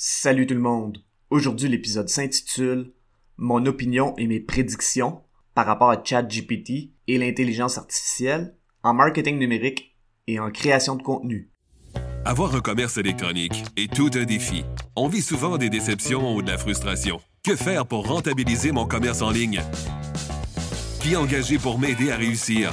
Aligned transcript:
Salut 0.00 0.46
tout 0.46 0.54
le 0.54 0.60
monde. 0.60 0.98
Aujourd'hui, 1.28 1.68
l'épisode 1.68 2.08
s'intitule 2.08 2.92
Mon 3.36 3.66
opinion 3.66 4.14
et 4.16 4.28
mes 4.28 4.38
prédictions 4.38 5.22
par 5.56 5.66
rapport 5.66 5.90
à 5.90 6.00
ChatGPT 6.04 6.92
et 7.08 7.18
l'intelligence 7.18 7.78
artificielle 7.78 8.54
en 8.84 8.94
marketing 8.94 9.40
numérique 9.40 9.98
et 10.28 10.38
en 10.38 10.52
création 10.52 10.94
de 10.94 11.02
contenu. 11.02 11.50
Avoir 12.24 12.54
un 12.54 12.60
commerce 12.60 12.96
électronique 12.96 13.64
est 13.76 13.92
tout 13.92 14.10
un 14.14 14.24
défi. 14.24 14.64
On 14.94 15.08
vit 15.08 15.20
souvent 15.20 15.58
des 15.58 15.68
déceptions 15.68 16.32
ou 16.32 16.42
de 16.42 16.50
la 16.52 16.58
frustration. 16.58 17.20
Que 17.42 17.56
faire 17.56 17.84
pour 17.84 18.06
rentabiliser 18.06 18.70
mon 18.70 18.86
commerce 18.86 19.20
en 19.20 19.32
ligne? 19.32 19.60
Qui 21.00 21.16
engager 21.16 21.58
pour 21.58 21.80
m'aider 21.80 22.12
à 22.12 22.16
réussir? 22.16 22.72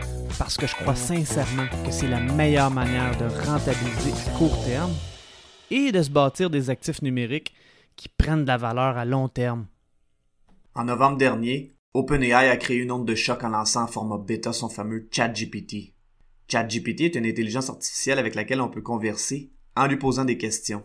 parce 0.41 0.57
que 0.57 0.65
je 0.65 0.73
crois 0.73 0.95
sincèrement 0.95 1.67
que 1.85 1.91
c'est 1.91 2.07
la 2.07 2.19
meilleure 2.19 2.71
manière 2.71 3.15
de 3.15 3.25
rentabiliser 3.45 4.11
à 4.11 4.37
court 4.39 4.57
terme 4.65 4.91
et 5.69 5.91
de 5.91 6.01
se 6.01 6.09
bâtir 6.09 6.49
des 6.49 6.71
actifs 6.71 7.03
numériques 7.03 7.53
qui 7.95 8.09
prennent 8.09 8.41
de 8.41 8.47
la 8.47 8.57
valeur 8.57 8.97
à 8.97 9.05
long 9.05 9.27
terme. 9.27 9.67
En 10.73 10.85
novembre 10.85 11.17
dernier, 11.17 11.73
OpenAI 11.93 12.49
a 12.49 12.57
créé 12.57 12.77
une 12.77 12.91
onde 12.91 13.05
de 13.07 13.13
choc 13.13 13.43
en 13.43 13.49
lançant 13.49 13.83
en 13.83 13.87
format 13.87 14.17
bêta 14.17 14.51
son 14.51 14.67
fameux 14.67 15.07
ChatGPT. 15.11 15.93
ChatGPT 16.47 17.01
est 17.01 17.15
une 17.15 17.27
intelligence 17.27 17.69
artificielle 17.69 18.17
avec 18.17 18.33
laquelle 18.33 18.61
on 18.61 18.69
peut 18.69 18.81
converser 18.81 19.51
en 19.75 19.85
lui 19.85 19.97
posant 19.97 20.25
des 20.25 20.39
questions. 20.39 20.81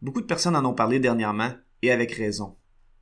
Beaucoup 0.00 0.22
de 0.22 0.26
personnes 0.26 0.56
en 0.56 0.64
ont 0.64 0.72
parlé 0.72 0.98
dernièrement 0.98 1.50
et 1.82 1.90
avec 1.90 2.10
raison. 2.12 2.56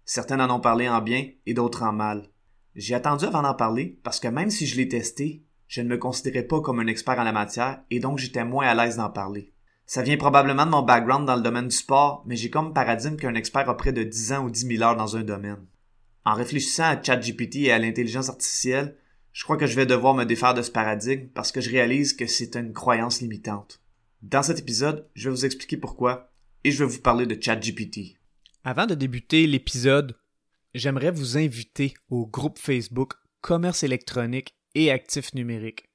Certaines 0.05 0.41
en 0.41 0.50
ont 0.50 0.61
parlé 0.61 0.89
en 0.89 1.00
bien 1.00 1.28
et 1.47 1.55
d'autres 1.55 1.84
en 1.84 1.92
mal. 1.92 2.27
J'ai 2.75 2.97
attendu 2.97 3.25
avant 3.25 3.42
d'en 3.42 3.55
parler 3.55 4.00
parce 4.03 4.19
que 4.19 4.27
même 4.27 4.50
si 4.50 4.67
je 4.67 4.77
l'ai 4.77 4.89
testé, 4.89 5.45
je 5.73 5.81
ne 5.81 5.89
me 5.89 5.97
considérais 5.97 6.42
pas 6.42 6.61
comme 6.61 6.81
un 6.81 6.87
expert 6.87 7.19
en 7.19 7.25
la 7.25 7.33
matière 7.33 7.81
et 7.91 7.98
donc 7.98 8.19
j'étais 8.19 8.45
moins 8.45 8.67
à 8.67 8.75
l'aise 8.75 8.98
d'en 8.98 9.09
parler. 9.09 9.55
Ça 9.87 10.03
vient 10.03 10.19
probablement 10.19 10.67
de 10.67 10.70
mon 10.70 10.83
background 10.83 11.27
dans 11.27 11.34
le 11.34 11.41
domaine 11.41 11.69
du 11.69 11.75
sport, 11.75 12.23
mais 12.27 12.37
j'ai 12.37 12.51
comme 12.51 12.75
paradigme 12.75 13.17
qu'un 13.17 13.34
expert 13.34 13.67
a 13.67 13.75
près 13.79 13.95
de 13.95 14.03
10 14.03 14.33
ans 14.34 14.45
ou 14.45 14.51
10 14.51 14.67
000 14.67 14.83
heures 14.83 14.97
dans 14.97 15.17
un 15.17 15.23
domaine. 15.23 15.64
En 16.27 16.34
réfléchissant 16.34 16.83
à 16.84 17.03
ChatGPT 17.03 17.56
et 17.61 17.73
à 17.73 17.79
l'intelligence 17.79 18.29
artificielle, 18.29 18.98
je 19.33 19.45
crois 19.45 19.56
que 19.56 19.64
je 19.64 19.75
vais 19.75 19.87
devoir 19.87 20.12
me 20.12 20.25
défaire 20.25 20.53
de 20.53 20.61
ce 20.61 20.70
paradigme 20.70 21.29
parce 21.29 21.53
que 21.53 21.62
je 21.62 21.70
réalise 21.70 22.12
que 22.12 22.27
c'est 22.27 22.55
une 22.55 22.75
croyance 22.75 23.23
limitante. 23.23 23.81
Dans 24.20 24.42
cet 24.42 24.59
épisode, 24.59 25.09
je 25.14 25.31
vais 25.31 25.34
vous 25.34 25.47
expliquer 25.47 25.79
pourquoi 25.79 26.34
et 26.64 26.70
je 26.70 26.84
vais 26.84 26.91
vous 26.91 27.01
parler 27.01 27.25
de 27.25 27.42
ChatGPT. 27.42 28.19
Avant 28.62 28.84
de 28.84 28.95
débuter 28.95 29.47
l'épisode, 29.47 30.19
j'aimerais 30.75 31.12
vous 31.12 31.39
inviter 31.39 31.95
au 32.11 32.27
groupe 32.27 32.59
Facebook 32.59 33.14
Commerce 33.41 33.84
électronique 33.84 34.55
et 34.75 34.91
actifs 34.91 35.34
numériques. 35.34 35.91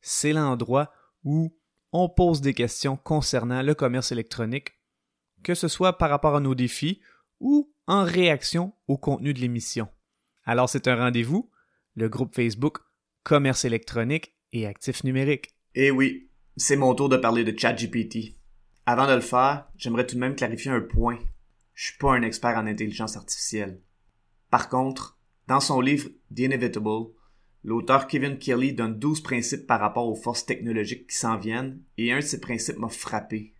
C'est 0.00 0.32
l'endroit 0.32 0.92
où 1.24 1.56
on 1.92 2.08
pose 2.08 2.40
des 2.40 2.54
questions 2.54 2.96
concernant 2.96 3.62
le 3.62 3.74
commerce 3.74 4.12
électronique, 4.12 4.72
que 5.42 5.54
ce 5.54 5.68
soit 5.68 5.98
par 5.98 6.10
rapport 6.10 6.36
à 6.36 6.40
nos 6.40 6.54
défis 6.54 7.00
ou 7.40 7.72
en 7.86 8.04
réaction 8.04 8.74
au 8.88 8.96
contenu 8.96 9.34
de 9.34 9.40
l'émission. 9.40 9.88
Alors 10.44 10.68
c'est 10.68 10.88
un 10.88 10.96
rendez-vous, 10.96 11.50
le 11.94 12.08
groupe 12.08 12.34
Facebook 12.34 12.78
Commerce 13.22 13.64
électronique 13.64 14.34
et 14.52 14.66
actifs 14.66 15.04
numériques. 15.04 15.50
Eh 15.74 15.90
oui, 15.90 16.28
c'est 16.56 16.76
mon 16.76 16.94
tour 16.94 17.08
de 17.08 17.16
parler 17.16 17.44
de 17.44 17.56
ChatGPT. 17.56 18.36
Avant 18.84 19.06
de 19.06 19.14
le 19.14 19.20
faire, 19.20 19.68
j'aimerais 19.76 20.06
tout 20.06 20.16
de 20.16 20.20
même 20.20 20.34
clarifier 20.34 20.70
un 20.70 20.80
point. 20.80 21.18
Je 21.74 21.86
suis 21.86 21.98
pas 21.98 22.12
un 22.12 22.22
expert 22.22 22.56
en 22.58 22.66
intelligence 22.66 23.16
artificielle. 23.16 23.80
Par 24.50 24.68
contre, 24.68 25.18
dans 25.46 25.60
son 25.60 25.80
livre 25.80 26.08
The 26.34 26.40
Inevitable, 26.40 27.12
L'auteur 27.64 28.08
Kevin 28.08 28.38
Kelly 28.38 28.72
donne 28.72 28.98
12 28.98 29.22
principes 29.22 29.66
par 29.66 29.78
rapport 29.78 30.08
aux 30.08 30.16
forces 30.16 30.46
technologiques 30.46 31.06
qui 31.06 31.16
s'en 31.16 31.36
viennent, 31.36 31.80
et 31.96 32.12
un 32.12 32.18
de 32.18 32.24
ces 32.24 32.40
principes 32.40 32.78
m'a 32.78 32.88
frappé. 32.88 33.52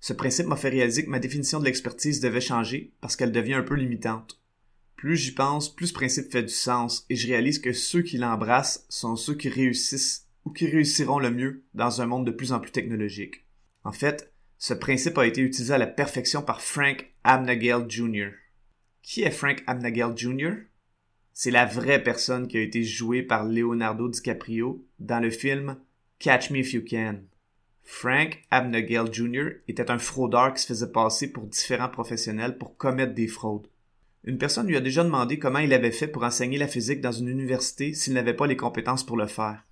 Ce 0.00 0.14
principe 0.14 0.46
m'a 0.46 0.56
fait 0.56 0.70
réaliser 0.70 1.04
que 1.04 1.10
ma 1.10 1.18
définition 1.18 1.60
de 1.60 1.66
l'expertise 1.66 2.20
devait 2.20 2.40
changer 2.40 2.94
parce 3.02 3.16
qu'elle 3.16 3.32
devient 3.32 3.54
un 3.54 3.62
peu 3.62 3.74
limitante. 3.74 4.40
Plus 4.96 5.16
j'y 5.16 5.32
pense, 5.32 5.74
plus 5.74 5.88
ce 5.88 5.92
principe 5.92 6.32
fait 6.32 6.42
du 6.42 6.52
sens, 6.52 7.04
et 7.10 7.16
je 7.16 7.28
réalise 7.28 7.58
que 7.58 7.72
ceux 7.72 8.02
qui 8.02 8.16
l'embrassent 8.16 8.86
sont 8.88 9.16
ceux 9.16 9.34
qui 9.34 9.50
réussissent 9.50 10.26
ou 10.46 10.50
qui 10.50 10.66
réussiront 10.66 11.18
le 11.18 11.30
mieux 11.30 11.64
dans 11.74 12.00
un 12.00 12.06
monde 12.06 12.26
de 12.26 12.30
plus 12.30 12.52
en 12.52 12.60
plus 12.60 12.70
technologique. 12.70 13.44
En 13.84 13.92
fait, 13.92 14.32
ce 14.56 14.72
principe 14.72 15.18
a 15.18 15.26
été 15.26 15.42
utilisé 15.42 15.74
à 15.74 15.78
la 15.78 15.86
perfection 15.86 16.42
par 16.42 16.62
Frank 16.62 17.12
Abnagel 17.24 17.84
Jr. 17.88 18.30
Qui 19.02 19.22
est 19.22 19.30
Frank 19.30 19.62
Abnagel 19.66 20.16
Jr.? 20.16 20.52
C'est 21.42 21.50
la 21.50 21.64
vraie 21.64 22.02
personne 22.02 22.48
qui 22.48 22.58
a 22.58 22.60
été 22.60 22.84
jouée 22.84 23.22
par 23.22 23.44
Leonardo 23.44 24.10
DiCaprio 24.10 24.84
dans 24.98 25.20
le 25.20 25.30
film 25.30 25.76
Catch 26.18 26.50
Me 26.50 26.58
If 26.58 26.74
You 26.74 26.82
Can. 26.86 27.20
Frank 27.82 28.42
Abnegale 28.50 29.10
Jr. 29.10 29.52
était 29.66 29.90
un 29.90 29.96
fraudeur 29.96 30.52
qui 30.52 30.60
se 30.60 30.66
faisait 30.66 30.92
passer 30.92 31.32
pour 31.32 31.46
différents 31.46 31.88
professionnels 31.88 32.58
pour 32.58 32.76
commettre 32.76 33.14
des 33.14 33.26
fraudes. 33.26 33.68
Une 34.24 34.36
personne 34.36 34.66
lui 34.66 34.76
a 34.76 34.82
déjà 34.82 35.02
demandé 35.02 35.38
comment 35.38 35.60
il 35.60 35.72
avait 35.72 35.92
fait 35.92 36.08
pour 36.08 36.24
enseigner 36.24 36.58
la 36.58 36.68
physique 36.68 37.00
dans 37.00 37.10
une 37.10 37.28
université 37.28 37.94
s'il 37.94 38.12
n'avait 38.12 38.34
pas 38.34 38.46
les 38.46 38.58
compétences 38.58 39.06
pour 39.06 39.16
le 39.16 39.26
faire. 39.26 39.64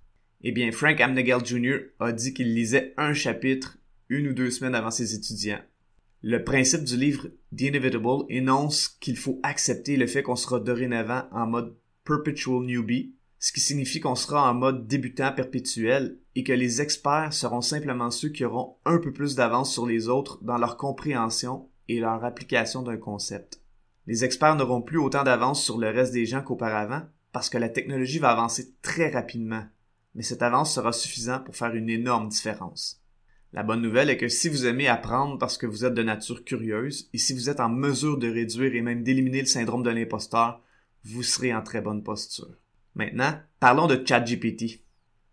Eh 0.44 0.52
bien, 0.52 0.72
Frank 0.72 0.98
Abnegale 0.98 1.44
Jr. 1.44 1.80
a 2.00 2.12
dit 2.12 2.32
qu'il 2.32 2.54
lisait 2.54 2.94
un 2.96 3.12
chapitre 3.12 3.76
une 4.08 4.28
ou 4.28 4.32
deux 4.32 4.50
semaines 4.50 4.74
avant 4.74 4.90
ses 4.90 5.14
étudiants. 5.14 5.60
Le 6.22 6.42
principe 6.42 6.82
du 6.82 6.96
livre 6.96 7.28
The 7.56 7.62
Inevitable 7.62 8.24
énonce 8.28 8.88
qu'il 8.88 9.16
faut 9.16 9.38
accepter 9.44 9.96
le 9.96 10.08
fait 10.08 10.24
qu'on 10.24 10.34
sera 10.34 10.58
dorénavant 10.58 11.22
en 11.30 11.46
mode 11.46 11.76
perpetual 12.04 12.64
newbie, 12.64 13.14
ce 13.38 13.52
qui 13.52 13.60
signifie 13.60 14.00
qu'on 14.00 14.16
sera 14.16 14.50
en 14.50 14.54
mode 14.54 14.88
débutant 14.88 15.32
perpétuel 15.32 16.18
et 16.34 16.42
que 16.42 16.52
les 16.52 16.82
experts 16.82 17.32
seront 17.32 17.60
simplement 17.60 18.10
ceux 18.10 18.30
qui 18.30 18.44
auront 18.44 18.78
un 18.84 18.98
peu 18.98 19.12
plus 19.12 19.36
d'avance 19.36 19.72
sur 19.72 19.86
les 19.86 20.08
autres 20.08 20.42
dans 20.42 20.58
leur 20.58 20.76
compréhension 20.76 21.68
et 21.86 22.00
leur 22.00 22.24
application 22.24 22.82
d'un 22.82 22.96
concept. 22.96 23.62
Les 24.08 24.24
experts 24.24 24.56
n'auront 24.56 24.82
plus 24.82 24.98
autant 24.98 25.22
d'avance 25.22 25.62
sur 25.62 25.78
le 25.78 25.88
reste 25.88 26.12
des 26.12 26.26
gens 26.26 26.42
qu'auparavant 26.42 27.02
parce 27.30 27.48
que 27.48 27.58
la 27.58 27.68
technologie 27.68 28.18
va 28.18 28.30
avancer 28.30 28.74
très 28.82 29.10
rapidement, 29.10 29.64
mais 30.16 30.22
cette 30.24 30.42
avance 30.42 30.74
sera 30.74 30.92
suffisante 30.92 31.44
pour 31.44 31.54
faire 31.54 31.76
une 31.76 31.90
énorme 31.90 32.28
différence. 32.28 33.04
La 33.52 33.62
bonne 33.62 33.80
nouvelle 33.80 34.10
est 34.10 34.18
que 34.18 34.28
si 34.28 34.48
vous 34.48 34.66
aimez 34.66 34.88
apprendre 34.88 35.38
parce 35.38 35.56
que 35.56 35.66
vous 35.66 35.84
êtes 35.86 35.94
de 35.94 36.02
nature 36.02 36.44
curieuse 36.44 37.08
et 37.14 37.18
si 37.18 37.32
vous 37.32 37.48
êtes 37.48 37.60
en 37.60 37.70
mesure 37.70 38.18
de 38.18 38.28
réduire 38.28 38.74
et 38.74 38.82
même 38.82 39.02
d'éliminer 39.02 39.40
le 39.40 39.46
syndrome 39.46 39.82
de 39.82 39.90
l'imposteur, 39.90 40.62
vous 41.04 41.22
serez 41.22 41.54
en 41.54 41.62
très 41.62 41.80
bonne 41.80 42.02
posture. 42.02 42.54
Maintenant, 42.94 43.40
parlons 43.58 43.86
de 43.86 44.02
ChatGPT. 44.04 44.82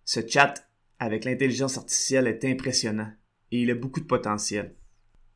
Ce 0.05 0.25
chat 0.25 0.53
avec 0.97 1.25
l'intelligence 1.25 1.77
artificielle 1.77 2.27
est 2.27 2.45
impressionnant 2.45 3.11
et 3.51 3.61
il 3.61 3.71
a 3.71 3.75
beaucoup 3.75 3.99
de 3.99 4.05
potentiel. 4.05 4.75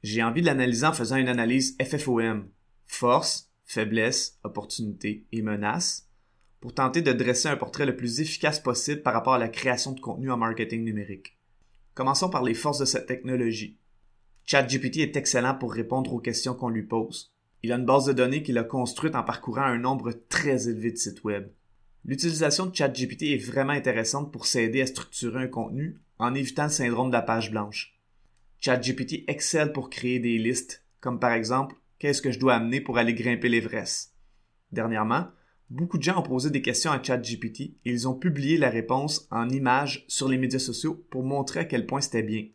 J'ai 0.01 0.23
envie 0.23 0.41
de 0.41 0.45
l'analyser 0.45 0.85
en 0.85 0.93
faisant 0.93 1.17
une 1.17 1.27
analyse 1.27 1.75
FFOM, 1.81 2.47
force, 2.85 3.51
faiblesse, 3.65 4.39
opportunité 4.43 5.25
et 5.33 5.41
menace, 5.41 6.07
pour 6.61 6.73
tenter 6.73 7.01
de 7.01 7.11
dresser 7.11 7.49
un 7.49 7.57
portrait 7.57 7.85
le 7.85 7.97
plus 7.97 8.21
efficace 8.21 8.59
possible 8.59 9.01
par 9.01 9.13
rapport 9.13 9.33
à 9.33 9.39
la 9.39 9.49
création 9.49 9.91
de 9.91 9.99
contenu 9.99 10.31
en 10.31 10.37
marketing 10.37 10.85
numérique. 10.85 11.38
Commençons 11.99 12.29
par 12.29 12.43
les 12.43 12.53
forces 12.53 12.79
de 12.79 12.85
cette 12.85 13.07
technologie. 13.07 13.77
ChatGPT 14.45 14.99
est 14.99 15.17
excellent 15.17 15.53
pour 15.53 15.73
répondre 15.73 16.13
aux 16.13 16.21
questions 16.21 16.53
qu'on 16.53 16.69
lui 16.69 16.83
pose. 16.83 17.33
Il 17.61 17.73
a 17.73 17.75
une 17.75 17.83
base 17.83 18.05
de 18.05 18.13
données 18.13 18.41
qu'il 18.41 18.57
a 18.57 18.63
construite 18.63 19.15
en 19.15 19.23
parcourant 19.23 19.63
un 19.63 19.79
nombre 19.79 20.13
très 20.29 20.69
élevé 20.69 20.93
de 20.93 20.95
sites 20.95 21.25
web. 21.25 21.49
L'utilisation 22.05 22.67
de 22.67 22.73
ChatGPT 22.73 23.23
est 23.23 23.45
vraiment 23.45 23.73
intéressante 23.73 24.31
pour 24.31 24.45
s'aider 24.45 24.81
à 24.81 24.87
structurer 24.87 25.43
un 25.43 25.47
contenu 25.49 25.97
en 26.19 26.35
évitant 26.35 26.63
le 26.63 26.69
syndrome 26.69 27.09
de 27.09 27.15
la 27.15 27.21
page 27.21 27.51
blanche. 27.51 27.99
ChatGPT 28.61 29.25
excelle 29.27 29.73
pour 29.73 29.89
créer 29.89 30.19
des 30.19 30.37
listes, 30.37 30.85
comme 31.01 31.19
par 31.19 31.33
exemple 31.33 31.75
Qu'est-ce 31.97 32.21
que 32.21 32.31
je 32.31 32.39
dois 32.39 32.55
amener 32.55 32.79
pour 32.79 32.97
aller 32.97 33.13
grimper 33.13 33.49
l'Everest? 33.49 34.15
Dernièrement, 34.71 35.27
Beaucoup 35.69 35.99
de 35.99 36.03
gens 36.03 36.17
ont 36.17 36.23
posé 36.23 36.49
des 36.49 36.63
questions 36.63 36.89
à 36.91 37.01
ChatGPT 37.01 37.61
et 37.61 37.75
ils 37.85 38.07
ont 38.07 38.15
publié 38.15 38.57
la 38.57 38.71
réponse 38.71 39.27
en 39.29 39.47
images 39.49 40.03
sur 40.07 40.27
les 40.27 40.39
médias 40.39 40.57
sociaux 40.57 41.05
pour 41.11 41.21
montrer 41.21 41.59
à 41.59 41.65
quel 41.65 41.85
point 41.85 42.01
c'était 42.01 42.23
bien. 42.23 42.47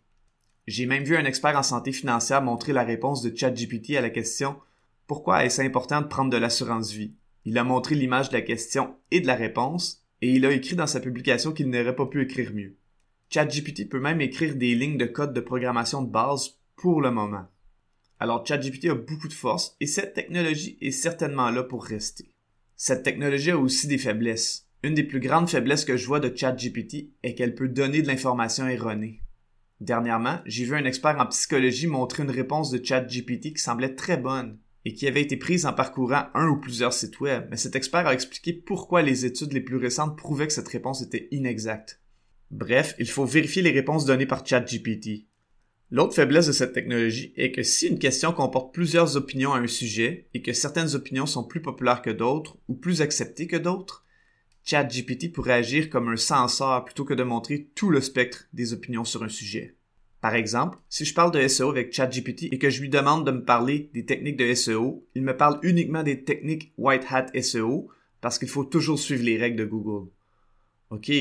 J'ai 0.67 0.87
même 0.87 1.05
vu 1.05 1.17
un 1.17 1.25
expert 1.25 1.57
en 1.57 1.63
santé 1.63 1.93
financière 1.93 2.43
montrer 2.43 2.73
la 2.73 2.83
réponse 2.83 3.23
de 3.23 3.35
ChatGPT 3.35 3.97
à 3.97 4.01
la 4.01 4.11
question 4.11 4.57
Pourquoi 5.07 5.45
est-ce 5.45 5.63
important 5.63 6.01
de 6.01 6.09
prendre 6.09 6.31
de 6.31 6.37
l'assurance 6.37 6.91
vie 6.91 7.15
Il 7.45 7.57
a 7.57 7.63
montré 7.63 7.95
l'image 7.95 8.31
de 8.31 8.35
la 8.35 8.43
question 8.43 8.97
et 9.13 9.21
de 9.21 9.29
la 9.29 9.37
réponse 9.37 10.03
et 10.21 10.33
il 10.33 10.45
a 10.45 10.51
écrit 10.51 10.75
dans 10.75 10.89
sa 10.89 10.99
publication 10.99 11.53
qu'il 11.53 11.71
n'aurait 11.71 11.95
pas 11.95 12.07
pu 12.07 12.21
écrire 12.21 12.53
mieux. 12.53 12.75
ChatGPT 13.31 13.89
peut 13.89 14.01
même 14.01 14.23
écrire 14.23 14.57
des 14.57 14.75
lignes 14.75 14.99
de 14.99 15.07
code 15.07 15.33
de 15.33 15.41
programmation 15.41 16.03
de 16.03 16.11
base 16.11 16.59
pour 16.75 17.01
le 17.01 17.13
moment. 17.13 17.47
Alors 18.19 18.45
ChatGPT 18.45 18.87
a 18.87 18.97
beaucoup 18.97 19.29
de 19.29 19.33
force 19.33 19.77
et 19.79 19.87
cette 19.87 20.15
technologie 20.15 20.79
est 20.81 20.91
certainement 20.91 21.51
là 21.51 21.63
pour 21.63 21.85
rester. 21.85 22.34
Cette 22.77 23.03
technologie 23.03 23.53
a 23.53 23.59
aussi 23.59 23.87
des 23.87 23.99
faiblesses. 23.99 24.69
Une 24.83 24.95
des 24.95 25.05
plus 25.05 25.21
grandes 25.21 25.49
faiblesses 25.49 25.85
que 25.85 25.97
je 25.97 26.07
vois 26.07 26.21
de 26.21 26.35
ChatGPT 26.35 27.11
est 27.23 27.35
qu'elle 27.35 27.55
peut 27.55 27.69
donner 27.69 28.03
de 28.03 28.07
l'information 28.07 28.69
erronée. 28.69 29.23
Dernièrement, 29.81 30.41
j'ai 30.45 30.65
vu 30.65 30.77
un 30.77 30.85
expert 30.85 31.19
en 31.19 31.27
psychologie 31.27 31.87
montrer 31.87 32.23
une 32.23 32.31
réponse 32.31 32.71
de 32.71 32.85
ChatGPT 32.85 33.55
qui 33.55 33.63
semblait 33.63 33.95
très 33.95 34.17
bonne 34.17 34.59
et 34.85 34.93
qui 34.93 35.07
avait 35.07 35.23
été 35.23 35.37
prise 35.37 35.67
en 35.67 35.73
parcourant 35.73 36.27
un 36.35 36.49
ou 36.49 36.61
plusieurs 36.61 36.93
sites 36.93 37.21
web, 37.21 37.47
mais 37.51 37.57
cet 37.57 37.77
expert 37.77 38.07
a 38.07 38.13
expliqué 38.13 38.53
pourquoi 38.53 39.03
les 39.03 39.25
études 39.25 39.53
les 39.53 39.61
plus 39.61 39.77
récentes 39.77 40.19
prouvaient 40.19 40.47
que 40.47 40.53
cette 40.53 40.69
réponse 40.69 41.01
était 41.01 41.29
inexacte. 41.31 42.03
Bref, 42.51 42.95
il 42.99 43.09
faut 43.09 43.25
vérifier 43.25 43.63
les 43.63 43.71
réponses 43.71 44.05
données 44.05 44.27
par 44.27 44.47
ChatGPT. 44.47 45.27
L'autre 45.91 46.15
faiblesse 46.15 46.47
de 46.47 46.53
cette 46.53 46.73
technologie 46.73 47.33
est 47.37 47.53
que 47.53 47.63
si 47.63 47.87
une 47.87 47.99
question 47.99 48.33
comporte 48.33 48.75
plusieurs 48.75 49.17
opinions 49.17 49.53
à 49.53 49.59
un 49.59 49.67
sujet 49.67 50.27
et 50.35 50.43
que 50.43 50.53
certaines 50.53 50.95
opinions 50.95 51.27
sont 51.27 51.45
plus 51.45 51.61
populaires 51.63 52.03
que 52.03 52.11
d'autres 52.11 52.57
ou 52.69 52.75
plus 52.75 53.03
acceptées 53.03 53.47
que 53.47 53.57
d'autres, 53.57 54.05
ChatGPT 54.65 55.31
pourrait 55.31 55.53
agir 55.53 55.91
comme 55.91 56.09
un 56.09 56.17
censeur 56.17 56.85
plutôt 56.85 57.05
que 57.05 57.15
de 57.15 57.23
montrer 57.23 57.69
tout 57.75 57.91
le 57.91 58.01
spectre 58.01 58.49
des 58.55 58.73
opinions 58.73 59.05
sur 59.05 59.23
un 59.23 59.29
sujet. 59.29 59.77
Par 60.23 60.35
exemple, 60.35 60.79
si 60.89 61.05
je 61.05 61.13
parle 61.13 61.33
de 61.33 61.47
SEO 61.47 61.69
avec 61.69 61.93
ChatGPT 61.93 62.45
et 62.51 62.59
que 62.59 62.71
je 62.71 62.81
lui 62.81 62.89
demande 62.89 63.27
de 63.27 63.31
me 63.31 63.45
parler 63.45 63.91
des 63.93 64.07
techniques 64.07 64.39
de 64.39 64.55
SEO, 64.55 65.05
il 65.15 65.23
me 65.23 65.37
parle 65.37 65.59
uniquement 65.63 66.03
des 66.03 66.25
techniques 66.25 66.73
White 66.79 67.05
Hat 67.11 67.27
SEO 67.43 67.89
parce 68.23 68.39
qu'il 68.39 68.49
faut 68.49 68.65
toujours 68.65 68.99
suivre 68.99 69.23
les 69.23 69.37
règles 69.37 69.59
de 69.59 69.67
Google. 69.67 70.09
OK, 70.89 71.13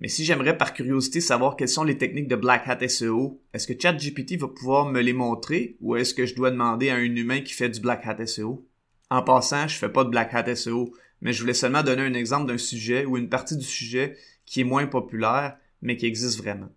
mais 0.00 0.08
si 0.08 0.24
j'aimerais 0.24 0.56
par 0.56 0.72
curiosité 0.72 1.20
savoir 1.20 1.56
quelles 1.56 1.68
sont 1.68 1.84
les 1.84 1.98
techniques 1.98 2.28
de 2.28 2.36
Black 2.36 2.66
Hat 2.66 2.86
SEO, 2.88 3.42
est-ce 3.52 3.66
que 3.66 3.78
ChatGPT 3.78 4.36
va 4.38 4.48
pouvoir 4.48 4.86
me 4.86 5.00
les 5.00 5.12
montrer 5.12 5.76
ou 5.80 5.94
est-ce 5.94 6.14
que 6.14 6.24
je 6.24 6.34
dois 6.34 6.50
demander 6.50 6.88
à 6.88 6.96
un 6.96 7.16
humain 7.16 7.42
qui 7.42 7.52
fait 7.52 7.68
du 7.68 7.80
Black 7.80 8.06
Hat 8.06 8.24
SEO? 8.24 8.66
En 9.10 9.22
passant, 9.22 9.68
je 9.68 9.76
fais 9.76 9.90
pas 9.90 10.04
de 10.04 10.10
Black 10.10 10.32
Hat 10.32 10.54
SEO, 10.54 10.94
mais 11.20 11.34
je 11.34 11.40
voulais 11.40 11.54
seulement 11.54 11.82
donner 11.82 12.02
un 12.02 12.14
exemple 12.14 12.46
d'un 12.46 12.58
sujet 12.58 13.04
ou 13.04 13.18
une 13.18 13.28
partie 13.28 13.56
du 13.56 13.64
sujet 13.64 14.16
qui 14.46 14.62
est 14.62 14.64
moins 14.64 14.86
populaire, 14.86 15.58
mais 15.82 15.96
qui 15.96 16.06
existe 16.06 16.38
vraiment. 16.38 16.70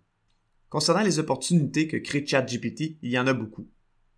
Concernant 0.68 1.02
les 1.02 1.18
opportunités 1.18 1.88
que 1.88 1.96
crée 1.96 2.26
ChatGPT, 2.26 2.98
il 3.00 3.10
y 3.10 3.18
en 3.18 3.26
a 3.26 3.32
beaucoup. 3.32 3.66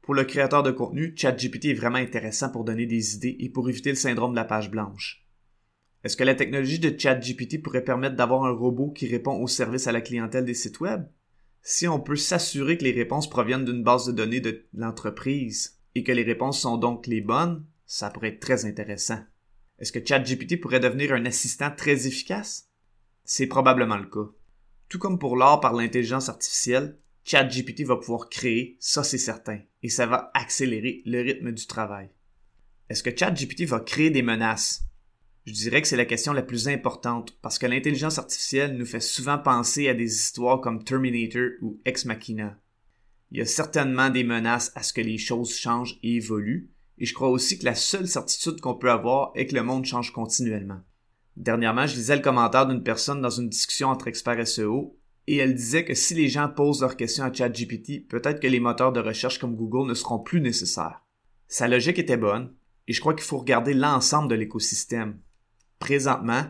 Pour 0.02 0.14
le 0.14 0.24
créateur 0.24 0.62
de 0.62 0.70
contenu, 0.70 1.14
ChatGPT 1.16 1.66
est 1.66 1.74
vraiment 1.74 1.98
intéressant 1.98 2.50
pour 2.50 2.64
donner 2.64 2.86
des 2.86 3.14
idées 3.14 3.36
et 3.38 3.50
pour 3.50 3.68
éviter 3.68 3.90
le 3.90 3.96
syndrome 3.96 4.32
de 4.32 4.36
la 4.36 4.44
page 4.44 4.70
blanche. 4.70 5.25
Est-ce 6.06 6.16
que 6.16 6.22
la 6.22 6.36
technologie 6.36 6.78
de 6.78 6.96
ChatGPT 6.96 7.60
pourrait 7.60 7.82
permettre 7.82 8.14
d'avoir 8.14 8.44
un 8.44 8.52
robot 8.52 8.92
qui 8.92 9.08
répond 9.08 9.42
aux 9.42 9.48
services 9.48 9.88
à 9.88 9.92
la 9.92 10.00
clientèle 10.00 10.44
des 10.44 10.54
sites 10.54 10.78
web? 10.78 11.04
Si 11.62 11.88
on 11.88 11.98
peut 11.98 12.14
s'assurer 12.14 12.78
que 12.78 12.84
les 12.84 12.92
réponses 12.92 13.28
proviennent 13.28 13.64
d'une 13.64 13.82
base 13.82 14.06
de 14.06 14.12
données 14.12 14.40
de 14.40 14.64
l'entreprise 14.72 15.80
et 15.96 16.04
que 16.04 16.12
les 16.12 16.22
réponses 16.22 16.60
sont 16.60 16.76
donc 16.76 17.08
les 17.08 17.20
bonnes, 17.20 17.66
ça 17.86 18.08
pourrait 18.10 18.28
être 18.28 18.38
très 18.38 18.66
intéressant. 18.66 19.18
Est-ce 19.80 19.90
que 19.90 19.98
ChatGPT 19.98 20.60
pourrait 20.60 20.78
devenir 20.78 21.12
un 21.12 21.26
assistant 21.26 21.72
très 21.76 22.06
efficace? 22.06 22.70
C'est 23.24 23.48
probablement 23.48 23.98
le 23.98 24.06
cas. 24.06 24.30
Tout 24.88 25.00
comme 25.00 25.18
pour 25.18 25.36
l'art 25.36 25.58
par 25.58 25.72
l'intelligence 25.72 26.28
artificielle, 26.28 27.00
ChatGPT 27.24 27.82
va 27.82 27.96
pouvoir 27.96 28.28
créer, 28.28 28.76
ça 28.78 29.02
c'est 29.02 29.18
certain, 29.18 29.58
et 29.82 29.88
ça 29.88 30.06
va 30.06 30.30
accélérer 30.34 31.02
le 31.04 31.20
rythme 31.20 31.50
du 31.50 31.66
travail. 31.66 32.10
Est-ce 32.90 33.02
que 33.02 33.10
ChatGPT 33.10 33.64
va 33.64 33.80
créer 33.80 34.10
des 34.10 34.22
menaces? 34.22 34.84
Je 35.46 35.52
dirais 35.52 35.80
que 35.80 35.86
c'est 35.86 35.96
la 35.96 36.04
question 36.04 36.32
la 36.32 36.42
plus 36.42 36.66
importante 36.66 37.38
parce 37.40 37.60
que 37.60 37.66
l'intelligence 37.66 38.18
artificielle 38.18 38.76
nous 38.76 38.84
fait 38.84 38.98
souvent 38.98 39.38
penser 39.38 39.88
à 39.88 39.94
des 39.94 40.12
histoires 40.12 40.60
comme 40.60 40.82
Terminator 40.82 41.50
ou 41.62 41.78
Ex 41.84 42.04
Machina. 42.04 42.58
Il 43.30 43.38
y 43.38 43.40
a 43.40 43.46
certainement 43.46 44.10
des 44.10 44.24
menaces 44.24 44.72
à 44.74 44.82
ce 44.82 44.92
que 44.92 45.00
les 45.00 45.18
choses 45.18 45.56
changent 45.56 46.00
et 46.02 46.16
évoluent, 46.16 46.70
et 46.98 47.06
je 47.06 47.14
crois 47.14 47.28
aussi 47.28 47.60
que 47.60 47.64
la 47.64 47.76
seule 47.76 48.08
certitude 48.08 48.60
qu'on 48.60 48.74
peut 48.74 48.90
avoir 48.90 49.30
est 49.36 49.46
que 49.46 49.54
le 49.54 49.62
monde 49.62 49.84
change 49.84 50.12
continuellement. 50.12 50.80
Dernièrement, 51.36 51.86
je 51.86 51.94
lisais 51.94 52.16
le 52.16 52.22
commentaire 52.22 52.66
d'une 52.66 52.82
personne 52.82 53.20
dans 53.20 53.30
une 53.30 53.48
discussion 53.48 53.88
entre 53.88 54.08
experts 54.08 54.48
SEO, 54.48 54.98
et 55.28 55.36
elle 55.36 55.54
disait 55.54 55.84
que 55.84 55.94
si 55.94 56.14
les 56.14 56.28
gens 56.28 56.48
posent 56.48 56.80
leurs 56.80 56.96
questions 56.96 57.24
à 57.24 57.32
ChatGPT, 57.32 58.08
peut-être 58.08 58.40
que 58.40 58.46
les 58.48 58.60
moteurs 58.60 58.92
de 58.92 59.00
recherche 59.00 59.38
comme 59.38 59.54
Google 59.54 59.88
ne 59.88 59.94
seront 59.94 60.18
plus 60.18 60.40
nécessaires. 60.40 61.02
Sa 61.46 61.68
logique 61.68 62.00
était 62.00 62.16
bonne, 62.16 62.52
et 62.88 62.92
je 62.92 63.00
crois 63.00 63.14
qu'il 63.14 63.24
faut 63.24 63.38
regarder 63.38 63.74
l'ensemble 63.74 64.28
de 64.28 64.34
l'écosystème. 64.34 65.20
Présentement, 65.78 66.44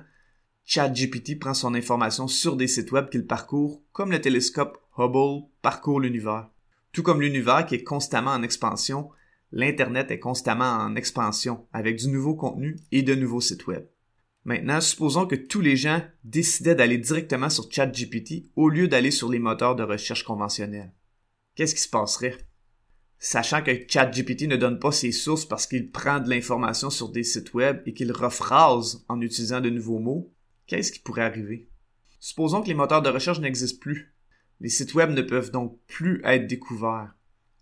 ChatGPT 0.64 1.38
prend 1.38 1.55
son 1.55 1.75
information 1.75 2.28
sur 2.28 2.56
des 2.56 2.69
sites 2.69 2.93
web 2.93 3.08
qu'il 3.08 3.26
parcourt 3.26 3.82
comme 3.93 4.11
le 4.11 4.20
télescope 4.20 4.78
Hubble 4.99 5.46
parcourt 5.62 6.00
l'univers. 6.00 6.49
Tout 6.93 7.02
comme 7.02 7.20
l'univers 7.20 7.67
qui 7.67 7.75
est 7.75 7.84
constamment 7.84 8.32
en 8.32 8.43
expansion, 8.43 9.11
l'Internet 9.52 10.11
est 10.11 10.19
constamment 10.19 10.64
en 10.64 10.96
expansion 10.96 11.67
avec 11.73 11.96
du 11.99 12.08
nouveau 12.08 12.34
contenu 12.34 12.76
et 12.93 13.02
de 13.02 13.14
nouveaux 13.14 13.40
sites 13.40 13.67
web. 13.67 13.87
Maintenant, 14.44 14.81
supposons 14.81 15.26
que 15.26 15.34
tous 15.34 15.61
les 15.61 15.76
gens 15.76 16.02
décidaient 16.25 16.76
d'aller 16.76 16.99
directement 16.99 17.50
sur 17.50 17.70
ChatGPT 17.70 18.50
au 18.55 18.69
lieu 18.69 18.87
d'aller 18.87 19.11
sur 19.11 19.28
les 19.28 19.40
moteurs 19.40 19.75
de 19.75 19.82
recherche 19.82 20.25
conventionnels. 20.25 20.93
Qu'est-ce 21.56 21.75
qui 21.75 21.81
se 21.81 21.88
passerait? 21.88 22.38
Sachant 23.18 23.62
que 23.62 23.70
ChatGPT 23.88 24.46
ne 24.46 24.56
donne 24.56 24.78
pas 24.78 24.92
ses 24.92 25.12
sources 25.12 25.46
parce 25.46 25.66
qu'il 25.66 25.90
prend 25.90 26.20
de 26.20 26.28
l'information 26.28 26.90
sur 26.90 27.08
des 27.08 27.22
sites 27.22 27.54
web 27.54 27.80
et 27.86 27.94
qu'il 27.94 28.12
rephrase 28.12 29.04
en 29.08 29.20
utilisant 29.20 29.60
de 29.60 29.70
nouveaux 29.70 29.98
mots, 29.98 30.32
qu'est-ce 30.66 30.92
qui 30.92 30.98
pourrait 30.98 31.22
arriver? 31.22 31.68
Supposons 32.20 32.62
que 32.62 32.68
les 32.68 32.74
moteurs 32.74 33.02
de 33.02 33.08
recherche 33.08 33.40
n'existent 33.40 33.80
plus. 33.80 34.14
Les 34.60 34.68
sites 34.68 34.94
web 34.94 35.10
ne 35.10 35.22
peuvent 35.22 35.50
donc 35.50 35.78
plus 35.86 36.20
être 36.24 36.46
découverts. 36.46 37.14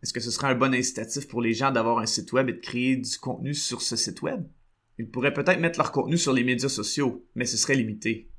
Est-ce 0.02 0.12
que 0.12 0.20
ce 0.20 0.30
serait 0.30 0.48
un 0.48 0.54
bon 0.54 0.74
incitatif 0.74 1.28
pour 1.28 1.40
les 1.40 1.54
gens 1.54 1.70
d'avoir 1.70 1.98
un 1.98 2.06
site 2.06 2.32
web 2.32 2.48
et 2.48 2.52
de 2.52 2.60
créer 2.60 2.96
du 2.96 3.18
contenu 3.18 3.54
sur 3.54 3.80
ce 3.80 3.96
site 3.96 4.22
web? 4.22 4.44
Ils 4.98 5.10
pourraient 5.10 5.32
peut-être 5.32 5.60
mettre 5.60 5.78
leur 5.78 5.92
contenu 5.92 6.18
sur 6.18 6.32
les 6.32 6.44
médias 6.44 6.68
sociaux, 6.68 7.26
mais 7.34 7.46
ce 7.46 7.56
serait 7.56 7.74
limité. 7.74 8.30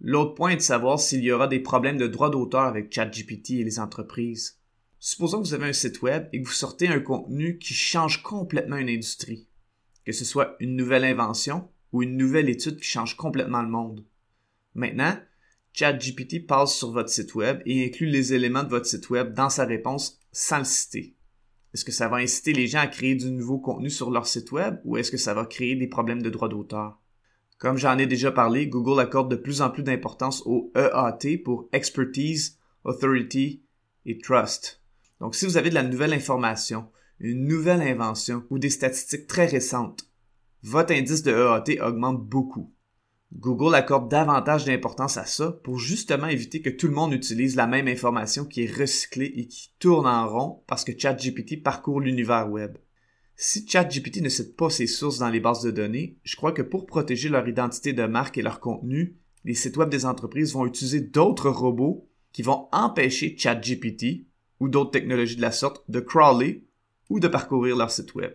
L'autre 0.00 0.34
point 0.34 0.50
est 0.50 0.56
de 0.56 0.62
savoir 0.62 1.00
s'il 1.00 1.22
y 1.22 1.32
aura 1.32 1.48
des 1.48 1.60
problèmes 1.60 1.98
de 1.98 2.06
droit 2.06 2.30
d'auteur 2.30 2.62
avec 2.62 2.92
ChatGPT 2.92 3.52
et 3.52 3.64
les 3.64 3.80
entreprises. 3.80 4.59
Supposons 5.02 5.40
que 5.40 5.48
vous 5.48 5.54
avez 5.54 5.70
un 5.70 5.72
site 5.72 6.02
web 6.02 6.28
et 6.30 6.42
que 6.42 6.46
vous 6.46 6.52
sortez 6.52 6.86
un 6.86 7.00
contenu 7.00 7.56
qui 7.56 7.72
change 7.72 8.22
complètement 8.22 8.76
une 8.76 8.90
industrie, 8.90 9.48
que 10.04 10.12
ce 10.12 10.26
soit 10.26 10.56
une 10.60 10.76
nouvelle 10.76 11.04
invention 11.04 11.70
ou 11.92 12.02
une 12.02 12.18
nouvelle 12.18 12.50
étude 12.50 12.76
qui 12.76 12.86
change 12.86 13.16
complètement 13.16 13.62
le 13.62 13.70
monde. 13.70 14.04
Maintenant, 14.74 15.18
ChatGPT 15.72 16.46
passe 16.46 16.76
sur 16.76 16.92
votre 16.92 17.08
site 17.08 17.34
web 17.34 17.62
et 17.64 17.86
inclut 17.86 18.08
les 18.08 18.34
éléments 18.34 18.62
de 18.62 18.68
votre 18.68 18.84
site 18.84 19.08
web 19.08 19.32
dans 19.32 19.48
sa 19.48 19.64
réponse 19.64 20.20
sans 20.32 20.58
le 20.58 20.64
citer. 20.64 21.16
Est-ce 21.72 21.86
que 21.86 21.92
ça 21.92 22.08
va 22.08 22.18
inciter 22.18 22.52
les 22.52 22.66
gens 22.66 22.80
à 22.80 22.86
créer 22.86 23.14
du 23.14 23.30
nouveau 23.30 23.58
contenu 23.58 23.88
sur 23.88 24.10
leur 24.10 24.26
site 24.26 24.52
web 24.52 24.80
ou 24.84 24.98
est-ce 24.98 25.10
que 25.10 25.16
ça 25.16 25.32
va 25.32 25.46
créer 25.46 25.76
des 25.76 25.88
problèmes 25.88 26.20
de 26.20 26.28
droit 26.28 26.50
d'auteur? 26.50 27.00
Comme 27.56 27.78
j'en 27.78 27.96
ai 27.96 28.06
déjà 28.06 28.32
parlé, 28.32 28.66
Google 28.66 29.00
accorde 29.00 29.30
de 29.30 29.36
plus 29.36 29.62
en 29.62 29.70
plus 29.70 29.82
d'importance 29.82 30.42
au 30.44 30.70
EAT 30.74 31.38
pour 31.42 31.70
Expertise, 31.72 32.58
Authority 32.84 33.62
et 34.04 34.18
Trust. 34.18 34.79
Donc, 35.20 35.34
si 35.34 35.46
vous 35.46 35.56
avez 35.56 35.70
de 35.70 35.74
la 35.74 35.82
nouvelle 35.82 36.14
information, 36.14 36.88
une 37.20 37.46
nouvelle 37.46 37.82
invention 37.82 38.44
ou 38.50 38.58
des 38.58 38.70
statistiques 38.70 39.26
très 39.26 39.46
récentes, 39.46 40.08
votre 40.62 40.94
indice 40.94 41.22
de 41.22 41.32
EAT 41.32 41.82
augmente 41.86 42.24
beaucoup. 42.24 42.72
Google 43.32 43.76
accorde 43.76 44.10
davantage 44.10 44.64
d'importance 44.64 45.16
à 45.16 45.24
ça 45.24 45.52
pour 45.62 45.78
justement 45.78 46.26
éviter 46.26 46.62
que 46.62 46.70
tout 46.70 46.88
le 46.88 46.94
monde 46.94 47.12
utilise 47.12 47.54
la 47.54 47.66
même 47.66 47.86
information 47.86 48.44
qui 48.44 48.64
est 48.64 48.76
recyclée 48.76 49.32
et 49.36 49.46
qui 49.46 49.72
tourne 49.78 50.06
en 50.06 50.28
rond 50.28 50.62
parce 50.66 50.84
que 50.84 50.98
ChatGPT 50.98 51.62
parcourt 51.62 52.00
l'univers 52.00 52.50
web. 52.50 52.76
Si 53.36 53.66
ChatGPT 53.66 54.20
ne 54.20 54.28
cite 54.28 54.56
pas 54.56 54.68
ses 54.68 54.88
sources 54.88 55.18
dans 55.18 55.30
les 55.30 55.40
bases 55.40 55.62
de 55.62 55.70
données, 55.70 56.18
je 56.24 56.36
crois 56.36 56.52
que 56.52 56.62
pour 56.62 56.86
protéger 56.86 57.28
leur 57.28 57.46
identité 57.46 57.92
de 57.92 58.04
marque 58.04 58.36
et 58.36 58.42
leur 58.42 58.58
contenu, 58.58 59.16
les 59.44 59.54
sites 59.54 59.76
web 59.76 59.88
des 59.88 60.06
entreprises 60.06 60.52
vont 60.52 60.66
utiliser 60.66 61.00
d'autres 61.00 61.50
robots 61.50 62.08
qui 62.32 62.42
vont 62.42 62.68
empêcher 62.72 63.36
ChatGPT 63.38 64.26
ou 64.60 64.68
d'autres 64.68 64.92
technologies 64.92 65.36
de 65.36 65.42
la 65.42 65.52
sorte 65.52 65.82
de 65.90 66.00
crawler 66.00 66.64
ou 67.08 67.18
de 67.18 67.28
parcourir 67.28 67.76
leur 67.76 67.90
site 67.90 68.14
web. 68.14 68.32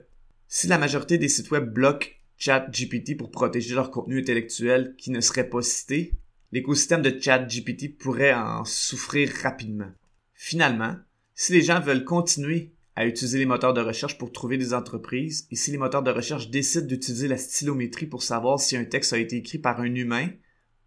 Si 0.48 0.68
la 0.68 0.78
majorité 0.78 1.18
des 1.18 1.30
sites 1.30 1.52
web 1.52 1.72
bloquent 1.72 2.10
ChatGPT 2.38 3.16
pour 3.18 3.32
protéger 3.32 3.76
leur 3.76 3.92
contenu 3.92 4.20
intellectuel 4.20 4.96
qui 4.98 5.12
ne 5.12 5.22
serait 5.22 5.50
pas 5.50 5.62
cité, 5.62 6.14
l'écosystème 6.52 7.02
de 7.02 7.18
ChatGPT 7.20 7.98
pourrait 7.98 8.34
en 8.34 8.66
souffrir 8.66 9.32
rapidement. 9.42 9.92
Finalement, 10.34 10.96
si 11.34 11.54
les 11.54 11.62
gens 11.62 11.80
veulent 11.80 12.04
continuer 12.04 12.72
à 12.96 13.06
utiliser 13.06 13.40
les 13.40 13.46
moteurs 13.46 13.74
de 13.74 13.82
recherche 13.82 14.18
pour 14.18 14.32
trouver 14.32 14.58
des 14.58 14.74
entreprises 14.74 15.48
et 15.52 15.56
si 15.56 15.72
les 15.72 15.78
moteurs 15.78 16.04
de 16.04 16.12
recherche 16.12 16.50
décident 16.50 16.88
d'utiliser 16.88 17.28
la 17.28 17.38
stylométrie 17.38 18.06
pour 18.06 18.24
savoir 18.24 18.60
si 18.60 18.78
un 18.78 18.86
texte 18.86 19.14
a 19.14 19.18
été 19.18 19.36
écrit 19.36 19.58
par 19.58 19.82
un 19.82 19.94
humain, 19.94 20.30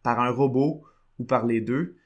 par 0.03 0.21
un 0.21 0.31
robot 0.31 0.83
ou 1.19 1.25
par 1.25 1.47
les 1.47 1.61
deux, 1.61 1.98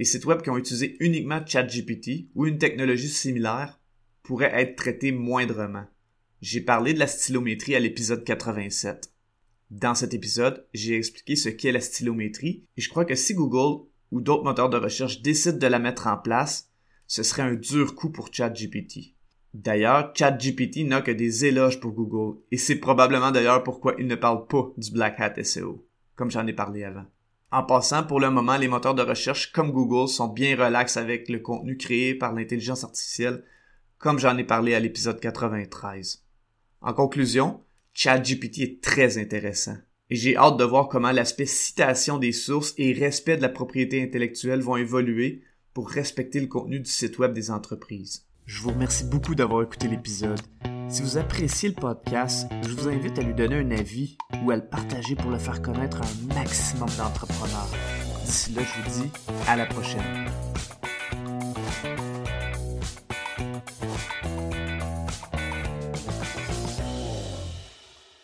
les 0.00 0.06
sites 0.06 0.24
web 0.24 0.40
qui 0.40 0.48
ont 0.48 0.56
utilisé 0.56 0.96
uniquement 1.00 1.44
ChatGPT 1.44 2.30
ou 2.34 2.46
une 2.46 2.56
technologie 2.56 3.10
similaire 3.10 3.78
pourraient 4.22 4.50
être 4.54 4.74
traités 4.74 5.12
moindrement. 5.12 5.84
J'ai 6.40 6.62
parlé 6.62 6.94
de 6.94 6.98
la 6.98 7.06
stylométrie 7.06 7.74
à 7.74 7.80
l'épisode 7.80 8.24
87. 8.24 9.12
Dans 9.70 9.94
cet 9.94 10.14
épisode, 10.14 10.66
j'ai 10.72 10.96
expliqué 10.96 11.36
ce 11.36 11.50
qu'est 11.50 11.70
la 11.70 11.82
stylométrie 11.82 12.64
et 12.78 12.80
je 12.80 12.88
crois 12.88 13.04
que 13.04 13.14
si 13.14 13.34
Google 13.34 13.84
ou 14.10 14.22
d'autres 14.22 14.44
moteurs 14.44 14.70
de 14.70 14.78
recherche 14.78 15.20
décident 15.20 15.58
de 15.58 15.66
la 15.66 15.78
mettre 15.78 16.06
en 16.06 16.16
place, 16.16 16.70
ce 17.06 17.22
serait 17.22 17.42
un 17.42 17.52
dur 17.52 17.94
coup 17.94 18.08
pour 18.08 18.32
ChatGPT. 18.32 19.16
D'ailleurs, 19.52 20.14
ChatGPT 20.16 20.86
n'a 20.86 21.02
que 21.02 21.10
des 21.10 21.44
éloges 21.44 21.78
pour 21.78 21.92
Google, 21.92 22.40
et 22.50 22.56
c'est 22.56 22.76
probablement 22.76 23.32
d'ailleurs 23.32 23.62
pourquoi 23.64 23.96
il 23.98 24.06
ne 24.06 24.14
parle 24.14 24.46
pas 24.46 24.72
du 24.78 24.92
Black 24.92 25.20
Hat 25.20 25.44
SEO, 25.44 25.86
comme 26.16 26.30
j'en 26.30 26.46
ai 26.46 26.54
parlé 26.54 26.84
avant. 26.84 27.04
En 27.52 27.64
passant, 27.64 28.04
pour 28.04 28.20
le 28.20 28.30
moment, 28.30 28.56
les 28.56 28.68
moteurs 28.68 28.94
de 28.94 29.02
recherche 29.02 29.50
comme 29.50 29.72
Google 29.72 30.08
sont 30.08 30.28
bien 30.28 30.56
relax 30.56 30.96
avec 30.96 31.28
le 31.28 31.40
contenu 31.40 31.76
créé 31.76 32.14
par 32.14 32.32
l'intelligence 32.32 32.84
artificielle, 32.84 33.42
comme 33.98 34.20
j'en 34.20 34.38
ai 34.38 34.44
parlé 34.44 34.74
à 34.74 34.80
l'épisode 34.80 35.18
93. 35.18 36.24
En 36.80 36.92
conclusion, 36.92 37.60
ChatGPT 37.92 38.58
est 38.60 38.80
très 38.80 39.18
intéressant, 39.18 39.76
et 40.10 40.16
j'ai 40.16 40.36
hâte 40.36 40.58
de 40.58 40.64
voir 40.64 40.88
comment 40.88 41.10
l'aspect 41.10 41.46
citation 41.46 42.18
des 42.18 42.32
sources 42.32 42.72
et 42.78 42.92
respect 42.92 43.36
de 43.36 43.42
la 43.42 43.48
propriété 43.48 44.00
intellectuelle 44.00 44.60
vont 44.60 44.76
évoluer 44.76 45.42
pour 45.74 45.90
respecter 45.90 46.40
le 46.40 46.46
contenu 46.46 46.78
du 46.78 46.90
site 46.90 47.18
web 47.18 47.32
des 47.32 47.50
entreprises. 47.50 48.26
Je 48.46 48.62
vous 48.62 48.70
remercie 48.70 49.04
beaucoup 49.04 49.34
d'avoir 49.34 49.62
écouté 49.62 49.88
l'épisode. 49.88 50.40
Si 50.90 51.02
vous 51.02 51.18
appréciez 51.18 51.68
le 51.68 51.76
podcast, 51.76 52.48
je 52.62 52.74
vous 52.74 52.88
invite 52.88 53.16
à 53.16 53.22
lui 53.22 53.32
donner 53.32 53.54
un 53.60 53.70
avis 53.70 54.18
ou 54.44 54.50
à 54.50 54.56
le 54.56 54.64
partager 54.66 55.14
pour 55.14 55.30
le 55.30 55.38
faire 55.38 55.62
connaître 55.62 56.00
à 56.02 56.04
un 56.04 56.34
maximum 56.34 56.88
d'entrepreneurs. 56.98 57.70
D'ici 58.24 58.52
là, 58.52 58.62
je 58.62 58.82
vous 58.82 59.02
dis 59.02 59.10
à 59.46 59.54
la 59.54 59.66
prochaine. 59.66 60.26